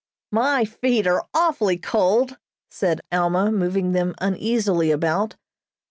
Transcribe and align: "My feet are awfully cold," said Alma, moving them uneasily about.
"My 0.31 0.65
feet 0.65 1.05
are 1.05 1.27
awfully 1.31 1.77
cold," 1.77 2.39
said 2.71 3.01
Alma, 3.11 3.51
moving 3.51 3.91
them 3.91 4.15
uneasily 4.19 4.89
about. 4.89 5.35